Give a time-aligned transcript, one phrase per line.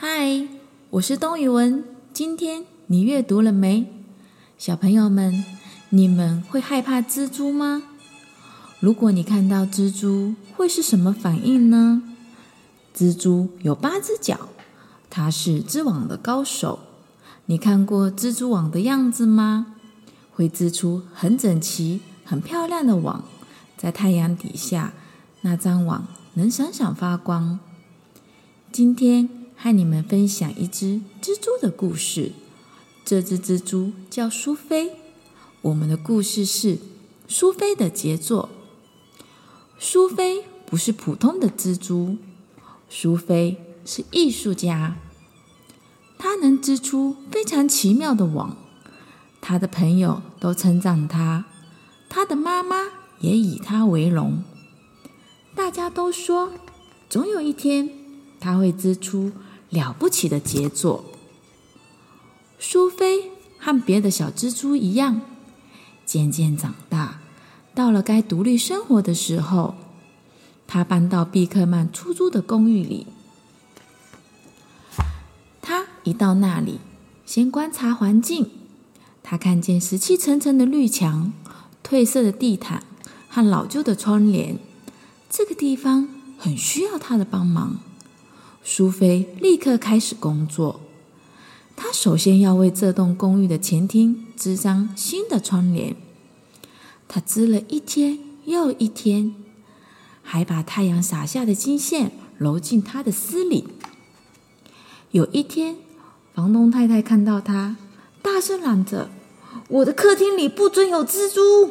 [0.00, 0.46] 嗨，
[0.90, 1.82] 我是东雨文。
[2.12, 3.84] 今天你阅读了没？
[4.56, 5.44] 小朋友们，
[5.88, 7.82] 你们会害怕蜘蛛吗？
[8.78, 12.04] 如果你看到蜘蛛，会是什么反应呢？
[12.94, 14.50] 蜘蛛有八只脚，
[15.10, 16.78] 它是织网的高手。
[17.46, 19.74] 你看过蜘蛛网的样子吗？
[20.32, 23.24] 会织出很整齐、很漂亮的网，
[23.76, 24.92] 在太阳底下，
[25.40, 27.58] 那张网能闪闪发光。
[28.70, 29.37] 今天。
[29.60, 32.30] 和你们分享一只蜘蛛的故事。
[33.04, 34.92] 这只蜘蛛叫苏菲。
[35.62, 36.78] 我们的故事是
[37.26, 38.48] 苏菲的杰作。
[39.80, 42.16] 苏菲不是普通的蜘蛛，
[42.88, 44.96] 苏菲是艺术家。
[46.18, 48.56] 她能织出非常奇妙的网。
[49.40, 51.46] 她的朋友都称赞她，
[52.08, 52.76] 她的妈妈
[53.18, 54.44] 也以她为荣。
[55.56, 56.52] 大家都说，
[57.10, 57.90] 总有一天
[58.38, 59.32] 她会织出。
[59.70, 61.04] 了不起的杰作。
[62.58, 65.20] 苏菲和别的小蜘蛛一样，
[66.04, 67.20] 渐渐长大，
[67.74, 69.74] 到了该独立生活的时候，
[70.66, 73.06] 她搬到毕克曼出租的公寓里。
[75.60, 76.80] 她一到那里，
[77.24, 78.50] 先观察环境。
[79.22, 81.32] 她看见湿气沉沉的绿墙、
[81.86, 82.82] 褪色的地毯
[83.28, 84.58] 和老旧的窗帘，
[85.28, 86.08] 这个地方
[86.38, 87.78] 很需要她的帮忙。
[88.70, 90.82] 苏菲立刻开始工作。
[91.74, 95.96] 她首先要为这栋公寓的前厅织张新的窗帘。
[97.08, 99.34] 她织了一天又一天，
[100.22, 103.68] 还把太阳洒下的金线揉进她的丝里。
[105.12, 105.76] 有一天，
[106.34, 107.78] 房东太太看到她，
[108.20, 109.08] 大声嚷着
[109.68, 111.70] ：“我的客厅里不准有蜘蛛！”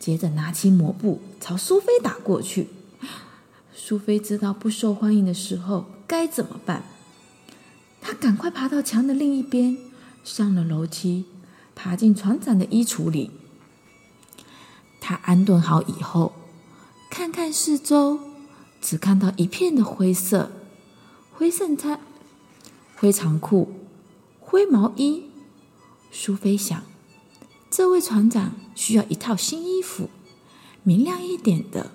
[0.00, 2.68] 接着拿起抹布朝苏菲打过去。
[3.74, 6.82] 苏菲知道不受欢迎的时候该怎么办？
[8.00, 9.78] 他赶快爬到墙的另一边，
[10.22, 11.24] 上了楼梯，
[11.74, 13.30] 爬进船长的衣橱里。
[15.00, 16.32] 他安顿好以后，
[17.10, 18.20] 看看四周，
[18.80, 20.50] 只看到一片的灰色：
[21.32, 21.98] 灰衬衫、
[22.96, 23.72] 灰长裤、
[24.40, 25.24] 灰毛衣。
[26.12, 26.82] 苏菲想，
[27.70, 30.10] 这位船长需要一套新衣服，
[30.82, 31.90] 明亮一点的。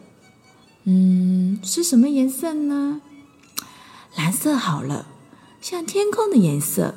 [0.86, 3.02] 嗯，是什么颜色呢？
[4.20, 5.06] 蓝色好了，
[5.62, 6.96] 像天空的颜色。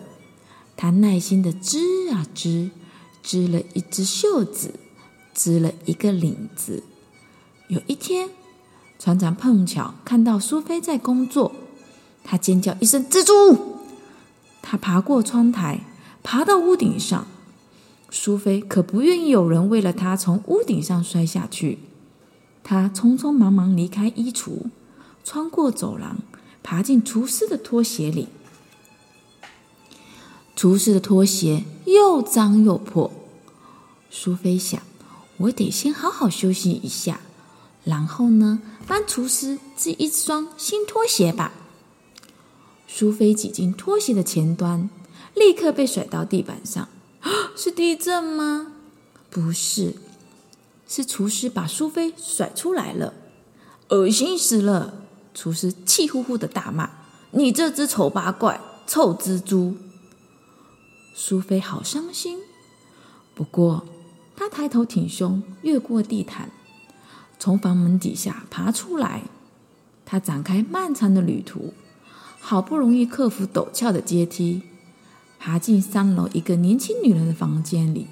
[0.77, 1.78] 他耐心的织
[2.10, 2.72] 啊织，
[3.22, 4.75] 织了一只袖子，
[5.32, 6.82] 织了一个领子。
[7.69, 8.31] 有一天，
[8.99, 11.53] 船长碰巧看到苏菲在工作，
[12.25, 13.77] 他尖叫一声：“蜘蛛！”
[14.61, 15.84] 他爬过窗台，
[16.25, 17.28] 爬到屋顶上。
[18.11, 21.78] 苏菲可不愿意有人为了他从屋顶上摔下去。
[22.65, 24.65] 他匆匆忙忙离开衣橱，
[25.22, 26.16] 穿过走廊，
[26.62, 28.28] 爬进厨师的拖鞋里。
[30.55, 33.11] 厨师的拖鞋又脏又破。
[34.11, 34.83] 苏菲想
[35.39, 37.21] ：“我得先好好休息一下，
[37.84, 41.53] 然后呢，帮厨师织一双新拖鞋吧。”
[42.87, 44.91] 苏菲挤进拖鞋的前端，
[45.34, 46.89] 立刻被甩到地板上。
[47.56, 48.73] 是地震吗？
[49.31, 49.94] 不是。
[50.87, 53.15] 是厨师把苏菲甩出来了，
[53.89, 55.01] 恶心死了！
[55.34, 56.91] 厨师气呼呼的大骂
[57.32, 59.76] ：“你这只丑八怪，臭蜘蛛！”
[61.15, 62.38] 苏菲好伤心，
[63.34, 63.87] 不过
[64.37, 66.50] 她抬头挺胸，越过地毯，
[67.38, 69.22] 从房门底下爬出来。
[70.04, 71.72] 她展开漫长的旅途，
[72.41, 74.62] 好不容易克服陡峭的阶梯，
[75.38, 78.06] 爬进三楼一个年轻女人的房间里。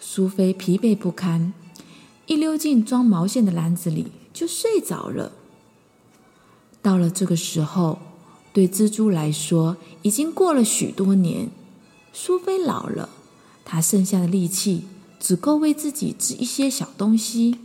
[0.00, 1.52] 苏菲疲惫不堪。
[2.26, 5.32] 一溜进装毛线的篮子里，就睡着了。
[6.82, 8.00] 到了这个时候，
[8.52, 11.48] 对蜘蛛来说，已经过了许多年。
[12.12, 13.08] 苏菲老了，
[13.64, 14.84] 她剩下的力气
[15.18, 17.58] 只够为自己织一些小东西，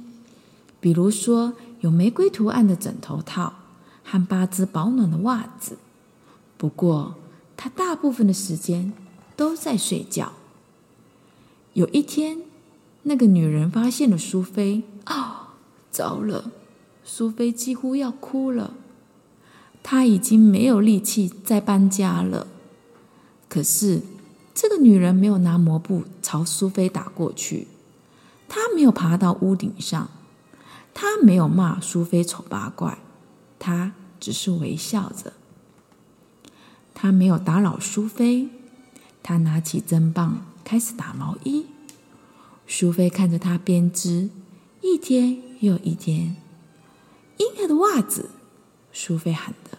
[0.79, 3.55] 比如说有玫瑰图案的枕头套
[4.03, 5.77] 和八只保暖的袜子。
[6.57, 7.15] 不过，
[7.57, 8.93] 她大部分的时间
[9.35, 10.33] 都在睡觉。
[11.73, 12.43] 有一天，
[13.03, 15.47] 那个女人发现了苏菲， 哦，
[15.91, 16.51] 糟了！
[17.03, 18.73] 苏菲几乎要哭了。
[19.81, 22.47] 他已经没有力气再搬家了。
[23.49, 24.01] 可是，
[24.53, 27.67] 这个女人没有拿抹布朝苏菲打过去，
[28.49, 30.09] 她没有爬到屋顶上，
[30.93, 32.97] 她没有骂苏菲丑八怪，
[33.57, 35.33] 她只是微笑着。
[36.93, 38.49] 她没有打扰苏菲，
[39.23, 41.67] 她拿起针棒开始打毛衣。
[42.67, 44.29] 苏菲看着他编织，
[44.81, 46.35] 一天又一天。
[47.37, 48.31] 婴儿的袜子，
[48.99, 49.77] 苏菲喊的。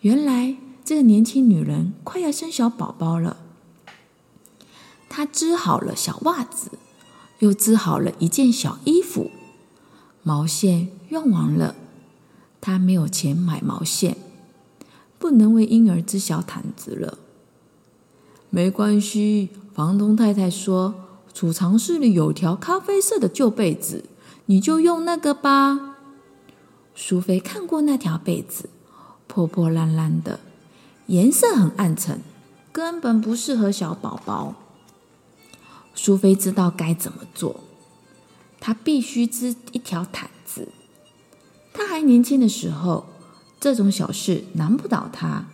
[0.00, 3.36] 原来这个年轻女人快要生小宝宝了。
[5.10, 6.70] 她织好了小袜子，
[7.40, 9.30] 又织好了一件小衣服，
[10.22, 11.74] 毛线用完了，
[12.62, 14.16] 她没有钱买毛线，
[15.18, 17.18] 不能为婴儿织小毯子了。
[18.48, 20.94] 没关系，房东太太说，
[21.34, 24.06] 储藏室里有条咖啡色的旧被子，
[24.46, 25.89] 你就用那个吧。
[26.94, 28.68] 淑妃看过那条被子，
[29.26, 30.40] 破破烂烂的，
[31.06, 32.20] 颜色很暗沉，
[32.72, 34.54] 根本不适合小宝宝。
[35.94, 37.60] 淑妃知道该怎么做，
[38.60, 40.68] 她必须织一条毯子。
[41.72, 43.06] 她还年轻的时候，
[43.58, 45.46] 这种小事难不倒她。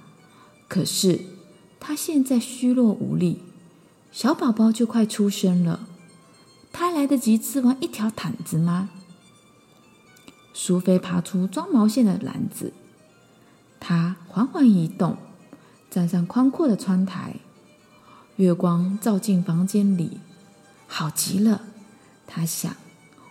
[0.68, 1.20] 可是
[1.78, 3.42] 她现在虚弱无力，
[4.10, 5.86] 小宝宝就快出生了，
[6.72, 8.90] 她来得及织完一条毯子吗？
[10.58, 12.73] 苏菲爬出装毛线的篮子，
[13.79, 15.19] 她缓缓移动，
[15.91, 17.37] 站上宽阔的窗台。
[18.37, 20.19] 月光照进房间里，
[20.87, 21.61] 好极了。
[22.26, 22.75] 她想，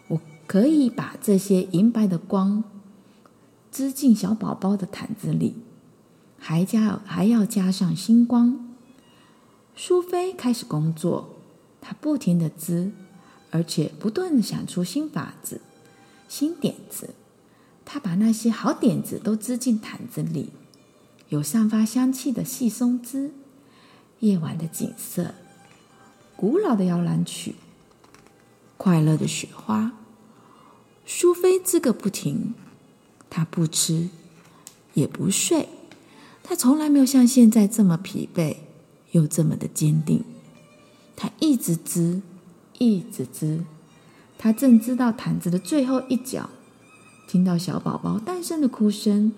[0.10, 2.64] 我可以把这些银白的光
[3.72, 5.56] 织进小宝宝的毯子里，
[6.38, 8.76] 还加还要加上星光。
[9.76, 11.38] 苏菲开始工作，
[11.82, 12.92] 她不停地织，
[13.50, 15.62] 而且不断地想出新法子。
[16.38, 17.12] 新点子，
[17.86, 20.50] 他把那些好点子都织进毯子里，
[21.30, 23.32] 有散发香气的细松枝，
[24.20, 25.34] 夜晚的景色，
[26.36, 27.56] 古老的摇篮曲，
[28.76, 29.94] 快乐的雪花。
[31.06, 32.54] 苏菲织个不停，
[33.30, 34.10] 她不吃，
[34.94, 35.70] 也不睡，
[36.44, 38.58] 她从来没有像现在这么疲惫，
[39.12, 40.22] 又这么的坚定。
[41.16, 42.22] 她一直织，
[42.78, 43.64] 一直织。
[44.38, 46.50] 她正织到毯子的最后一角，
[47.28, 49.32] 听到小宝宝诞生的哭声。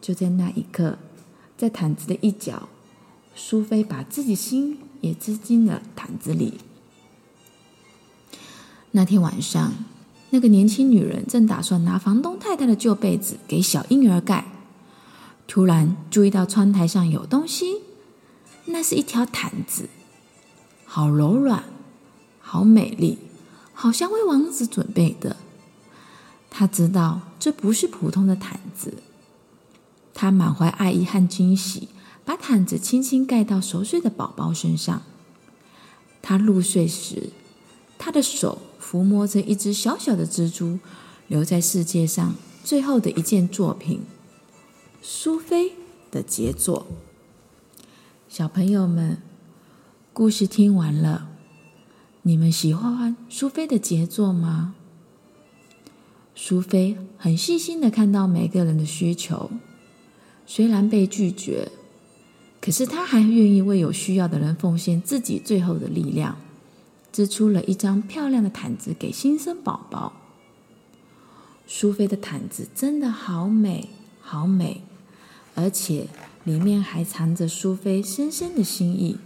[0.00, 0.98] 就在那一刻，
[1.56, 2.68] 在毯子的一角，
[3.34, 6.54] 苏菲把自己心也织进了毯子里。
[8.92, 9.72] 那天晚上，
[10.30, 14.46] 那个年轻女人正打算拿房东太太的旧被子给小婴儿盖，
[15.48, 17.82] 突然注意到窗台上有东西，
[18.66, 19.88] 那是一条毯子，
[20.84, 21.64] 好柔软，
[22.40, 23.18] 好美丽。
[23.78, 25.36] 好像为王子准备的。
[26.48, 28.94] 他知道这不是普通的毯子。
[30.14, 31.90] 他满怀爱意和惊喜，
[32.24, 35.02] 把毯子轻轻盖到熟睡的宝宝身上。
[36.22, 37.28] 他入睡时，
[37.98, 40.78] 他的手抚摸着一只小小的蜘蛛，
[41.28, 42.34] 留在世界上
[42.64, 44.00] 最后的一件作品——
[45.02, 45.74] 苏菲
[46.10, 46.86] 的杰作。
[48.30, 49.20] 小朋友们，
[50.14, 51.35] 故事听完了。
[52.26, 54.74] 你们喜欢苏菲的杰作吗？
[56.34, 59.48] 苏菲很细心的看到每个人的需求，
[60.44, 61.70] 虽然被拒绝，
[62.60, 66.36] 可是她还愿意为有需要的人奉献自己最后的力量，
[67.12, 70.12] 织出了一张漂亮的毯子给新生宝宝。
[71.68, 73.90] 苏菲的毯子真的好美，
[74.20, 74.82] 好美，
[75.54, 76.08] 而且
[76.42, 79.16] 里面还藏着苏菲深深的心意。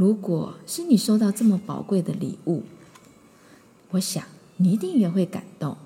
[0.00, 2.62] 如果是你收到这么宝贵的礼物，
[3.90, 4.24] 我想
[4.56, 5.76] 你一定也会感动，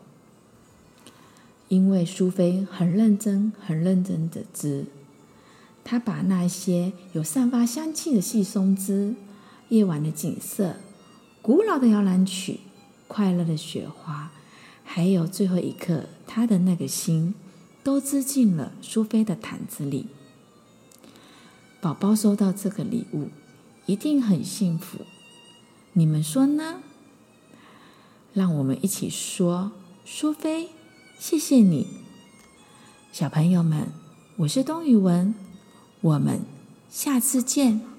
[1.66, 4.86] 因为苏菲很认真、很认真的织，
[5.82, 9.16] 她把那些有散发香气的细松枝、
[9.70, 10.76] 夜晚的景色、
[11.42, 12.60] 古老的摇篮曲、
[13.08, 14.30] 快乐的雪花，
[14.84, 17.34] 还有最后一刻她的那个心，
[17.82, 20.06] 都织进了苏菲的毯子里。
[21.80, 23.30] 宝宝收到这个礼物，
[23.86, 24.98] 一定很幸福，
[25.92, 26.80] 你们说呢？
[28.32, 29.72] 让我们一起说，
[30.04, 30.70] 苏菲，
[31.18, 31.86] 谢谢你，
[33.12, 33.88] 小朋友们，
[34.36, 35.34] 我是冬雨文，
[36.00, 36.40] 我们
[36.90, 37.93] 下次见。